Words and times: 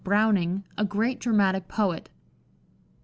Browning," 0.03 0.63
a 0.79 0.83
great 0.83 1.19
dramatic 1.19 1.67
poet." 1.67 2.09